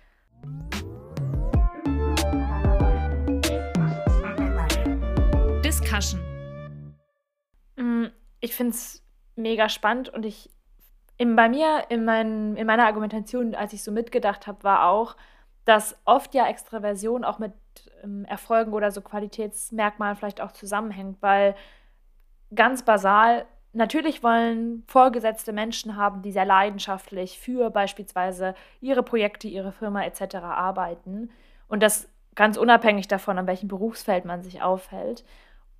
[5.64, 6.22] Discussion.
[7.76, 8.06] Mm,
[8.40, 9.04] Ich finde es
[9.36, 10.50] mega spannend und ich
[11.18, 15.16] in, bei mir in, mein, in meiner Argumentation, als ich so mitgedacht habe, war auch,
[15.64, 17.54] dass oft ja Extraversion auch mit
[18.04, 21.56] ähm, Erfolgen oder so Qualitätsmerkmalen vielleicht auch zusammenhängt, weil
[22.54, 29.72] ganz basal, natürlich wollen vorgesetzte Menschen haben, die sehr leidenschaftlich für beispielsweise ihre Projekte, ihre
[29.72, 30.36] Firma etc.
[30.36, 31.30] arbeiten
[31.68, 35.24] und das ganz unabhängig davon, an welchem Berufsfeld man sich aufhält.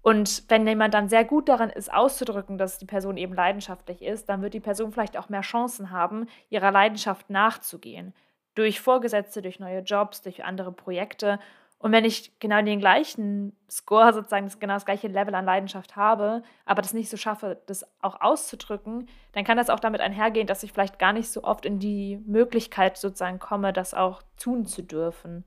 [0.02, 4.30] Und wenn jemand dann sehr gut daran ist, auszudrücken, dass die Person eben leidenschaftlich ist,
[4.30, 8.14] dann wird die Person vielleicht auch mehr Chancen haben, ihrer Leidenschaft nachzugehen.
[8.54, 11.40] Durch Vorgesetzte, durch neue Jobs, durch andere Projekte.
[11.78, 15.96] Und wenn ich genau den gleichen Score, sozusagen das, genau das gleiche Level an Leidenschaft
[15.96, 20.48] habe, aber das nicht so schaffe, das auch auszudrücken, dann kann das auch damit einhergehen,
[20.48, 24.66] dass ich vielleicht gar nicht so oft in die Möglichkeit sozusagen komme, das auch tun
[24.66, 25.44] zu dürfen.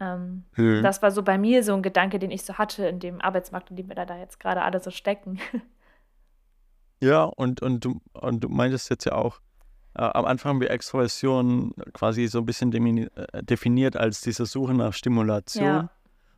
[0.00, 0.82] Ähm, Mhm.
[0.82, 3.70] das war so bei mir so ein Gedanke, den ich so hatte in dem Arbeitsmarkt,
[3.70, 5.38] in dem wir da, jetzt gerade alle so stecken.
[7.02, 9.40] Ja, und, und, du, und du meintest jetzt ja auch,
[9.94, 14.92] am Anfang haben wir Extroversion quasi so ein bisschen äh, definiert als diese Suche nach
[14.92, 15.64] Stimulation.
[15.64, 15.90] Ja.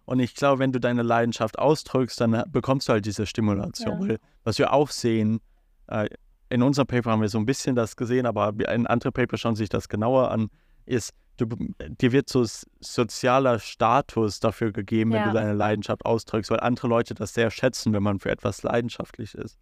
[0.05, 4.11] Und ich glaube, wenn du deine Leidenschaft ausdrückst, dann äh, bekommst du halt diese Stimulation.
[4.11, 4.17] Ja.
[4.45, 5.41] Was wir auch sehen,
[5.89, 6.09] äh,
[6.49, 9.55] in unserem Paper haben wir so ein bisschen das gesehen, aber in andere Paper schauen
[9.57, 10.51] sich das genauer an,
[10.85, 12.45] ist, du, dir wird so
[12.81, 15.29] sozialer Status dafür gegeben, wenn Ja.
[15.29, 19.35] du deine Leidenschaft ausdrückst, weil andere Leute das sehr schätzen, wenn man für etwas leidenschaftlich
[19.35, 19.59] ist.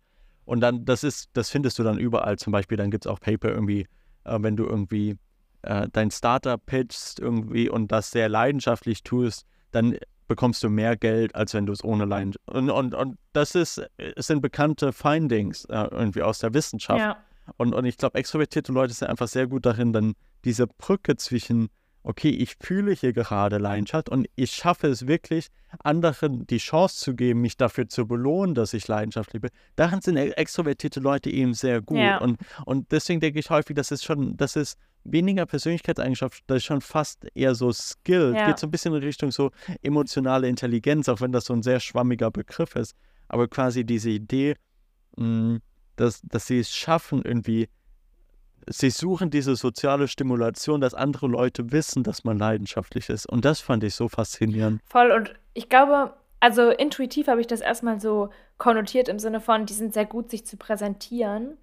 [0.51, 2.37] Und dann, das ist, das findest du dann überall.
[2.37, 3.87] Zum Beispiel, dann gibt es auch Paper irgendwie,
[4.25, 5.17] äh, wenn du irgendwie
[5.63, 11.37] äh, dein Startup pitchst irgendwie und das sehr leidenschaftlich tust, dann bekommst du mehr Geld,
[11.37, 12.51] als wenn du es ohne Leidenschaft.
[12.51, 16.99] Und, und, und das ist, es sind bekannte Findings äh, irgendwie aus der Wissenschaft.
[16.99, 17.19] Ja,
[17.57, 21.69] Und, und ich glaube, extrovertierte Leute sind einfach sehr gut darin, dann diese Brücke zwischen,
[22.03, 25.49] okay, ich fühle hier gerade Leidenschaft und ich schaffe es wirklich,
[25.81, 29.49] anderen die Chance zu geben, mich dafür zu belohnen, dass ich Leidenschaft liebe.
[29.77, 31.99] Darin sind e- extrovertierte Leute eben sehr gut.
[31.99, 32.19] Ja.
[32.19, 36.65] Und, und deswegen denke ich häufig, das ist schon, das ist weniger Persönlichkeitseigenschaft, das ist
[36.65, 38.35] schon fast eher so Skill.
[38.35, 38.47] Ja.
[38.47, 39.51] Geht so ein bisschen in Richtung so
[39.83, 42.95] emotionale Intelligenz, auch wenn das so ein sehr schwammiger Begriff ist.
[43.29, 44.57] Aber quasi diese Idee,
[45.17, 45.59] mh,
[45.97, 47.69] dass, dass sie es schaffen, irgendwie,
[48.67, 53.27] sie suchen diese soziale Stimulation, dass andere Leute wissen, dass man leidenschaftlich ist.
[53.27, 54.81] Und das fand ich so faszinierend.
[54.89, 55.11] voll.
[55.11, 59.75] Und ich glaube, also intuitiv habe ich das erstmal so konnotiert im Sinne von, die
[59.75, 61.57] sind sehr gut, sich zu präsentieren.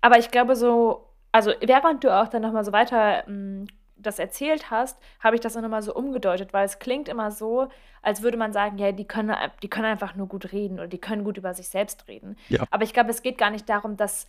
[0.00, 4.70] Aber ich glaube so, also während du auch dann nochmal so weiter ähm, das erzählt
[4.70, 7.68] hast, habe ich das auch nochmal so umgedeutet, weil es klingt immer so,
[8.00, 11.00] als würde man sagen, ja, die können, die können einfach nur gut reden oder die
[11.00, 12.36] können gut über sich selbst reden.
[12.48, 12.62] Ja.
[12.70, 14.26] Aber ich glaube, es geht gar nicht darum, dass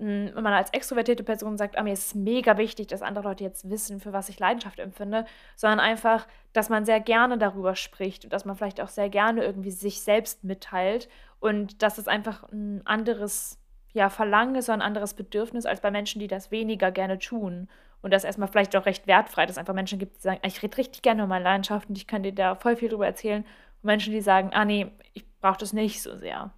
[0.00, 3.44] wenn man als extrovertierte Person sagt, ah, mir ist es mega wichtig, dass andere Leute
[3.44, 8.24] jetzt wissen, für was ich Leidenschaft empfinde, sondern einfach, dass man sehr gerne darüber spricht
[8.24, 11.08] und dass man vielleicht auch sehr gerne irgendwie sich selbst mitteilt
[11.38, 13.58] und dass es einfach ein anderes
[13.92, 17.68] ja, Verlangen ist, sondern ein anderes Bedürfnis als bei Menschen, die das weniger gerne tun.
[18.02, 20.62] Und das erstmal vielleicht auch recht wertfrei, dass es einfach Menschen gibt, die sagen, ich
[20.62, 23.42] rede richtig gerne über meine Leidenschaften, ich kann dir da voll viel drüber erzählen.
[23.42, 26.52] Und Menschen, die sagen, ah nee, ich brauche das nicht so sehr.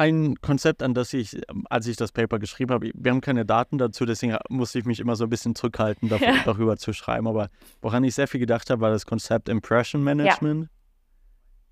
[0.00, 3.76] Ein Konzept, an das ich, als ich das Paper geschrieben habe, wir haben keine Daten
[3.76, 6.42] dazu, deswegen musste ich mich immer so ein bisschen zurückhalten, dafür, ja.
[6.42, 7.28] darüber zu schreiben.
[7.28, 7.50] Aber
[7.82, 10.62] woran ich sehr viel gedacht habe, war das Konzept Impression Management.
[10.62, 10.68] Ja.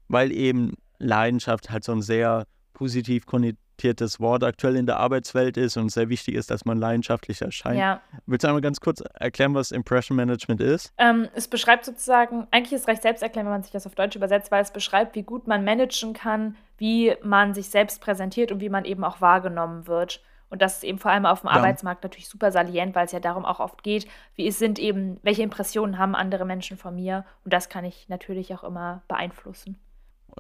[0.09, 5.79] Weil eben Leidenschaft halt so ein sehr positiv konnotiertes Wort aktuell in der Arbeitswelt ist
[5.79, 7.79] und sehr wichtig ist, dass man leidenschaftlich erscheint.
[7.79, 8.03] Ja.
[8.27, 10.93] Willst du einmal ganz kurz erklären, was Impression Management ist?
[10.99, 13.95] Ähm, es beschreibt sozusagen, eigentlich ist es recht selbst erklären, wenn man sich das auf
[13.95, 18.51] Deutsch übersetzt, weil es beschreibt, wie gut man managen kann, wie man sich selbst präsentiert
[18.53, 20.23] und wie man eben auch wahrgenommen wird.
[20.51, 21.57] Und das ist eben vor allem auf dem ja.
[21.57, 25.19] Arbeitsmarkt natürlich super salient, weil es ja darum auch oft geht, wie es sind eben,
[25.23, 27.25] welche Impressionen haben andere Menschen von mir.
[27.45, 29.77] Und das kann ich natürlich auch immer beeinflussen.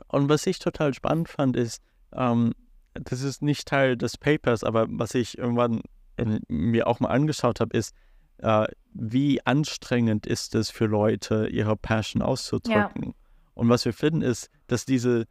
[0.07, 2.55] Und was ich total spannend fand, ist, ähm,
[2.94, 5.83] das ist nicht Teil des Papers, aber was ich irgendwann
[6.16, 7.94] in, mir auch mal angeschaut habe, ist,
[8.38, 13.05] äh, wie anstrengend ist es für Leute, ihre Passion auszudrücken.
[13.05, 13.12] Ja.
[13.55, 15.27] Und was wir finden, ist, dass diese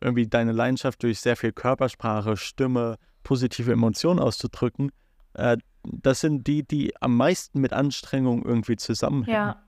[0.00, 4.92] irgendwie deine Leidenschaft durch sehr viel Körpersprache, Stimme, positive Emotionen auszudrücken,
[5.34, 9.36] äh, das sind die, die am meisten mit Anstrengung irgendwie zusammenhängen.
[9.36, 9.62] Ja.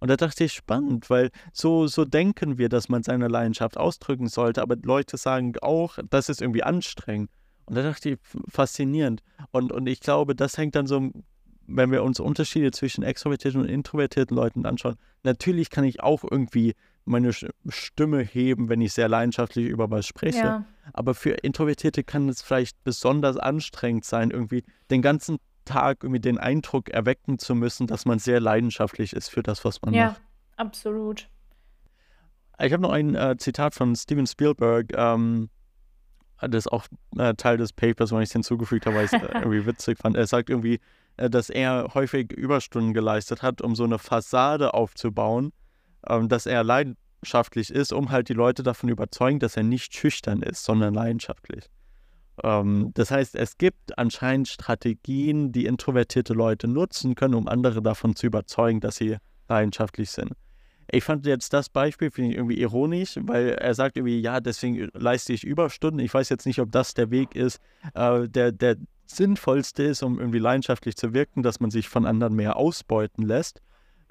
[0.00, 4.28] Und da dachte ich, spannend, weil so, so denken wir, dass man seine Leidenschaft ausdrücken
[4.28, 7.30] sollte, aber Leute sagen auch, das ist irgendwie anstrengend.
[7.66, 9.22] Und da dachte ich, faszinierend.
[9.50, 11.10] Und, und ich glaube, das hängt dann so,
[11.66, 14.96] wenn wir uns Unterschiede zwischen extrovertierten und introvertierten Leuten anschauen.
[15.22, 17.32] Natürlich kann ich auch irgendwie meine
[17.68, 20.38] Stimme heben, wenn ich sehr leidenschaftlich über was spreche.
[20.38, 20.64] Ja.
[20.92, 26.38] Aber für Introvertierte kann es vielleicht besonders anstrengend sein, irgendwie den ganzen Tag irgendwie den
[26.38, 30.18] Eindruck erwecken zu müssen, dass man sehr leidenschaftlich ist für das, was man ja, macht.
[30.18, 30.24] Ja,
[30.56, 31.28] absolut.
[32.58, 35.48] Ich habe noch ein äh, Zitat von Steven Spielberg, ähm,
[36.40, 36.86] das ist auch
[37.16, 39.98] äh, Teil des Papers, wo ich es hinzugefügt habe, weil ich es äh, irgendwie witzig
[39.98, 40.16] fand.
[40.16, 40.80] Er sagt irgendwie,
[41.16, 45.52] äh, dass er häufig Überstunden geleistet hat, um so eine Fassade aufzubauen,
[46.08, 50.42] ähm, dass er leidenschaftlich ist, um halt die Leute davon überzeugen, dass er nicht schüchtern
[50.42, 51.70] ist, sondern leidenschaftlich.
[52.42, 58.16] Ähm, das heißt, es gibt anscheinend Strategien, die introvertierte Leute nutzen können, um andere davon
[58.16, 59.16] zu überzeugen, dass sie
[59.48, 60.32] leidenschaftlich sind.
[60.90, 64.90] Ich fand jetzt das Beispiel finde ich irgendwie ironisch, weil er sagt irgendwie, ja, deswegen
[64.92, 66.00] leiste ich Überstunden.
[66.00, 67.60] Ich weiß jetzt nicht, ob das der Weg ist,
[67.94, 72.34] äh, der, der sinnvollste ist, um irgendwie leidenschaftlich zu wirken, dass man sich von anderen
[72.34, 73.62] mehr ausbeuten lässt.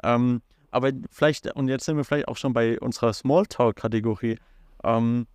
[0.03, 0.41] Ähm,
[0.73, 4.37] aber vielleicht, und jetzt sind wir vielleicht auch schon bei unserer Smalltalk-Kategorie.
[4.83, 5.27] Ähm,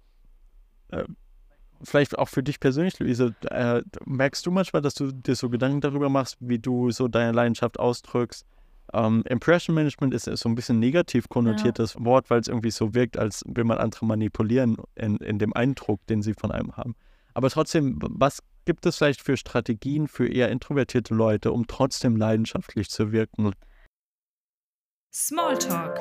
[0.89, 1.05] äh,
[1.83, 5.81] vielleicht auch für dich persönlich, Luise, äh, merkst du manchmal, dass du dir so Gedanken
[5.81, 8.45] darüber machst, wie du so deine Leidenschaft ausdrückst?
[8.93, 12.05] Ähm, Impression Management ist, so ein bisschen negativ konnotiertes ja.
[12.05, 16.05] Wort, weil es irgendwie so wirkt, als will man andere manipulieren in, in dem Eindruck,
[16.07, 16.95] den sie von einem haben.
[17.35, 22.89] Aber trotzdem, was gibt es vielleicht für Strategien für eher introvertierte Leute, um trotzdem leidenschaftlich
[22.91, 23.53] zu wirken?
[25.13, 26.01] Smalltalk.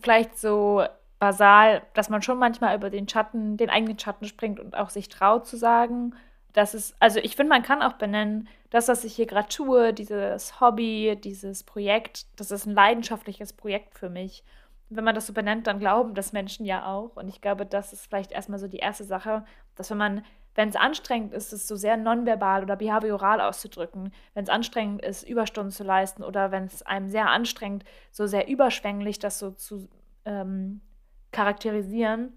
[0.00, 0.82] vielleicht so
[1.18, 5.08] basal, dass man schon manchmal über den Schatten, den eigenen Schatten springt und auch sich
[5.08, 6.14] traut zu sagen,
[6.52, 9.92] dass es, also ich finde, man kann auch benennen, das, was ich hier gerade tue,
[9.92, 14.42] dieses Hobby, dieses Projekt, das ist ein leidenschaftliches Projekt für mich.
[14.88, 17.14] Wenn man das so benennt, dann glauben das Menschen ja auch.
[17.16, 19.44] Und ich glaube, das ist vielleicht erstmal so die erste Sache,
[19.76, 24.44] dass wenn man wenn es anstrengend ist, es so sehr nonverbal oder behavioral auszudrücken, wenn
[24.44, 29.18] es anstrengend ist, Überstunden zu leisten oder wenn es einem sehr anstrengt, so sehr überschwänglich
[29.18, 29.88] das so zu
[30.24, 30.80] ähm,
[31.32, 32.32] charakterisieren,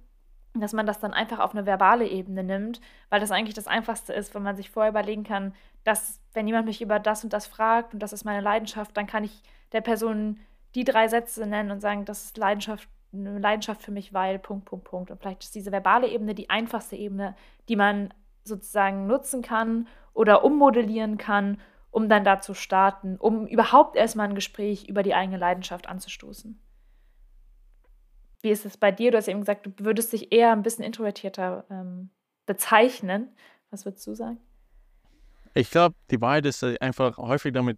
[0.53, 4.13] dass man das dann einfach auf eine verbale Ebene nimmt, weil das eigentlich das Einfachste
[4.13, 7.47] ist, wenn man sich vorher überlegen kann, dass wenn jemand mich über das und das
[7.47, 10.39] fragt und das ist meine Leidenschaft, dann kann ich der Person
[10.75, 14.65] die drei Sätze nennen und sagen, das ist Leidenschaft eine Leidenschaft für mich, weil Punkt,
[14.65, 15.11] Punkt, Punkt.
[15.11, 17.35] Und vielleicht ist diese verbale Ebene die einfachste Ebene,
[17.69, 23.95] die man sozusagen nutzen kann oder ummodellieren kann, um dann da zu starten, um überhaupt
[23.95, 26.59] erstmal ein Gespräch über die eigene Leidenschaft anzustoßen.
[28.41, 29.11] Wie ist es bei dir?
[29.11, 32.09] Du hast eben gesagt, du würdest dich eher ein bisschen introvertierter ähm,
[32.45, 33.29] bezeichnen.
[33.69, 34.39] Was würdest du sagen?
[35.53, 37.77] Ich glaube, die Wahrheit ist einfach häufig damit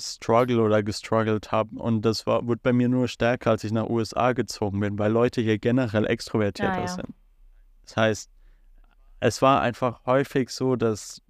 [0.00, 1.78] Struggle oder gestruggelt habe.
[1.78, 5.12] Und das war, wurde bei mir nur stärker, als ich nach USA gezogen bin, weil
[5.12, 6.88] Leute hier generell extrovertierter ah, ja.
[6.88, 7.14] sind.
[7.84, 8.30] Das heißt,
[9.20, 11.20] es war einfach häufig so, dass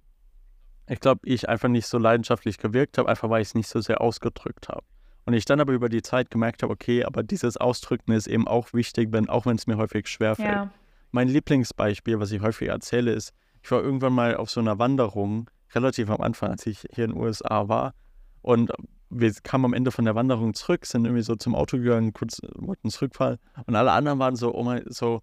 [0.87, 3.81] ich glaube, ich einfach nicht so leidenschaftlich gewirkt habe, einfach weil ich es nicht so
[3.81, 4.83] sehr ausgedrückt habe.
[5.25, 8.47] Und ich dann aber über die Zeit gemerkt habe, okay, aber dieses Ausdrücken ist eben
[8.47, 10.47] auch wichtig, wenn, auch wenn es mir häufig schwerfällt.
[10.47, 10.71] Ja.
[11.11, 15.49] Mein Lieblingsbeispiel, was ich häufig erzähle, ist, ich war irgendwann mal auf so einer Wanderung,
[15.73, 17.95] relativ am Anfang, als ich hier in den USA war,
[18.45, 18.71] und
[19.09, 22.41] wir kamen am Ende von der Wanderung zurück, sind irgendwie so zum Auto gegangen, kurz
[22.53, 25.21] wollten zurückfahren und alle anderen waren so, oh mein, so,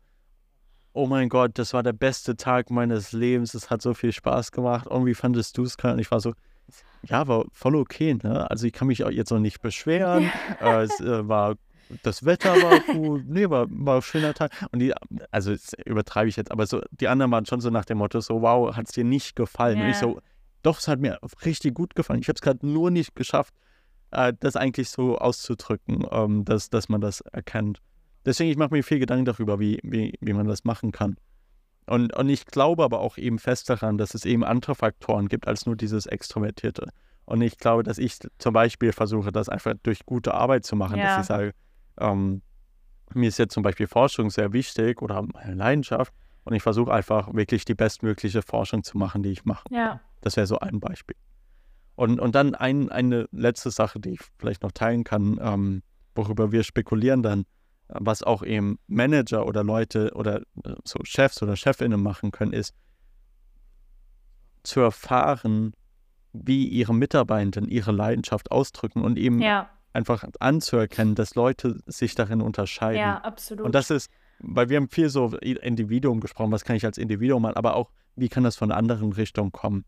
[0.92, 4.50] oh mein Gott, das war der beste Tag meines Lebens, es hat so viel Spaß
[4.50, 4.88] gemacht.
[4.88, 5.76] Und wie fandest du es?
[5.76, 6.32] Und ich war so,
[7.04, 8.50] ja, war voll okay, ne?
[8.50, 10.30] Also ich kann mich auch jetzt noch nicht beschweren.
[10.60, 11.54] äh, es äh, war
[12.02, 14.50] das Wetter war gut, nee, war, war ein schöner Tag.
[14.72, 14.92] Und die,
[15.30, 18.20] also das übertreibe ich jetzt, aber so, die anderen waren schon so nach dem Motto,
[18.20, 19.78] so, wow, hat es dir nicht gefallen?
[19.78, 19.84] Ja.
[19.84, 20.20] Und ich so,
[20.62, 22.20] doch, es hat mir richtig gut gefallen.
[22.20, 23.54] Ich habe es gerade nur nicht geschafft,
[24.10, 27.80] äh, das eigentlich so auszudrücken, ähm, dass, dass man das erkennt.
[28.24, 31.16] Deswegen, ich mache mir viel Gedanken darüber, wie, wie, wie man das machen kann.
[31.86, 35.48] Und, und ich glaube aber auch eben fest daran, dass es eben andere Faktoren gibt
[35.48, 36.90] als nur dieses Extrovertierte.
[37.24, 40.98] Und ich glaube, dass ich zum Beispiel versuche, das einfach durch gute Arbeit zu machen,
[40.98, 41.16] Ja.
[41.16, 41.52] dass ich sage,
[41.98, 42.42] ähm,
[43.14, 46.12] mir ist jetzt zum Beispiel Forschung sehr wichtig oder meine Leidenschaft
[46.44, 49.64] und ich versuche einfach wirklich die bestmögliche Forschung zu machen, die ich mache.
[49.70, 50.00] Ja.
[50.20, 51.16] Das wäre so ein Beispiel.
[51.94, 55.82] Und, und dann ein, eine letzte Sache, die ich vielleicht noch teilen kann, ähm,
[56.14, 57.44] worüber wir spekulieren dann, äh,
[58.00, 62.74] was auch eben Manager oder Leute oder äh, so Chefs oder Chefinnen machen können, ist
[64.62, 65.74] zu erfahren,
[66.32, 69.68] wie ihre Mitarbeitenden ihre Leidenschaft ausdrücken und eben Ja.
[69.92, 73.00] einfach anzuerkennen, dass Leute sich darin unterscheiden.
[73.00, 73.66] Ja, absolut.
[73.66, 74.10] Und das ist,
[74.42, 77.90] weil wir haben viel so Individuum gesprochen, was kann ich als Individuum machen, aber auch,
[78.16, 79.84] wie kann das von anderen Richtungen kommen?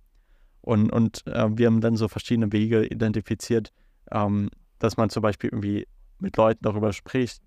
[0.60, 3.70] Und, und äh, wir haben dann so verschiedene Wege identifiziert,
[4.10, 5.86] ähm, dass man zum Beispiel irgendwie
[6.18, 7.42] mit Leuten darüber spricht,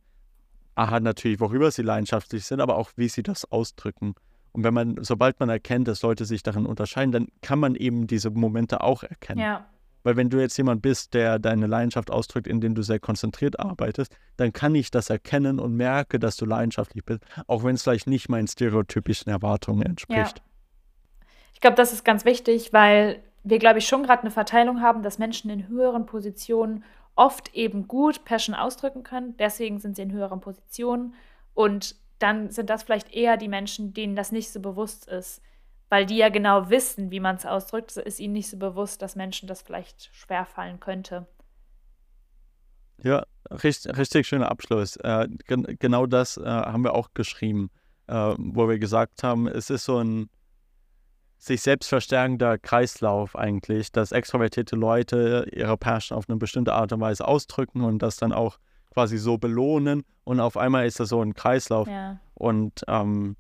[0.76, 4.14] aha, natürlich, worüber sie leidenschaftlich sind, aber auch, wie sie das ausdrücken.
[4.52, 8.06] Und wenn man, sobald man erkennt, dass Leute sich darin unterscheiden, dann kann man eben
[8.06, 9.40] diese Momente auch erkennen.
[9.40, 9.66] ja.
[10.08, 14.16] Weil wenn du jetzt jemand bist, der deine Leidenschaft ausdrückt, indem du sehr konzentriert arbeitest,
[14.38, 18.08] dann kann ich das erkennen und merke, dass du leidenschaftlich bist, auch wenn es vielleicht
[18.08, 20.42] nicht meinen stereotypischen Erwartungen entspricht.
[21.54, 25.04] Ich glaube, das ist ganz wichtig, weil wir, glaube ich, schon gerade eine Verteilung haben,
[25.04, 26.86] dass Menschen in höheren Positionen
[27.18, 29.36] oft eben gut Passion ausdrücken können.
[29.36, 31.16] Deswegen sind sie in höheren Positionen.
[31.54, 35.42] Und dann sind das vielleicht eher die Menschen, denen das nicht so bewusst ist.
[35.90, 39.02] Weil die ja genau wissen, wie man es ausdrückt, so ist ihnen nicht so bewusst,
[39.02, 41.28] dass Menschen das vielleicht schwerfallen könnte.
[43.04, 44.98] Ja, richtig, richtig schöner Abschluss.
[44.98, 47.70] Äh, gen genau das äh, haben wir auch geschrieben,
[48.08, 50.30] äh, wo wir gesagt haben, es ist so ein
[51.38, 57.00] sich selbst verstärkender Kreislauf eigentlich, dass extrovertierte Leute ihre Passion auf eine bestimmte Art und
[57.00, 58.58] Weise ausdrücken und das dann auch
[58.92, 63.36] quasi so belohnen und auf einmal ist das so ein Kreislauf Ja, und, ähm,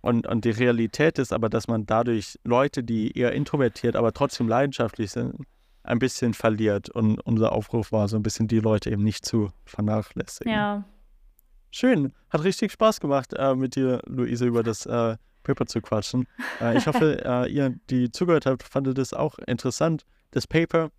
[0.00, 4.48] und, und die Realität ist aber, dass man dadurch Leute, die eher introvertiert, aber trotzdem
[4.48, 5.34] leidenschaftlich sind,
[5.82, 9.50] ein bisschen verliert und unser Aufruf war so ein bisschen die Leute eben nicht zu
[9.64, 10.52] vernachlässigen.
[10.52, 10.84] ja.
[11.70, 16.26] Schön, hat richtig Spaß gemacht, äh, mit dir, Luise, über das äh, Paper zu quatschen.
[16.60, 20.04] Äh, ich hoffe, äh, ihr, die zugehört habt, fandet es auch interessant.
[20.30, 20.90] Das Paper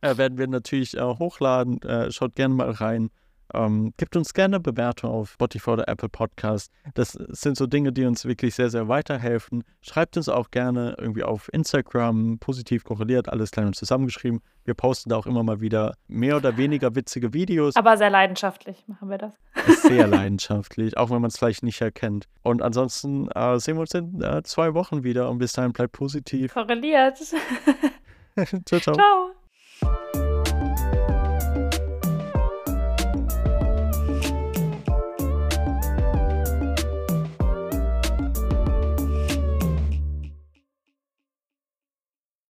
[0.00, 1.80] äh, werden wir natürlich äh, hochladen.
[2.10, 3.10] Schaut gerne mal rein.
[3.54, 6.72] Ähm, gebt uns gerne Bewertung auf Spotify oder Apple Podcast.
[6.94, 9.64] Das sind so Dinge, die uns wirklich sehr, sehr weiterhelfen.
[9.80, 14.40] Schreibt uns auch gerne irgendwie auf Instagram, positiv korreliert, alles klein und zusammengeschrieben.
[14.64, 17.76] Wir posten da auch immer mal wieder mehr oder weniger witzige Videos.
[17.76, 19.34] Aber sehr leidenschaftlich machen wir das.
[19.82, 22.28] Sehr leidenschaftlich, auch wenn man es vielleicht nicht erkennt.
[22.42, 25.92] Und ansonsten äh, sehen wir uns in äh, zwei Wochen wieder und bis dahin bleibt
[25.92, 26.54] positiv.
[26.54, 27.18] Korreliert.
[28.64, 28.94] ciao, ciao.
[28.94, 30.21] Ciao.